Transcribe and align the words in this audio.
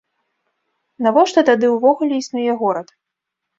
Навошта 1.09 1.39
тады 1.51 1.65
ўвогуле 1.75 2.13
існуе 2.25 2.51
горад? 2.65 2.87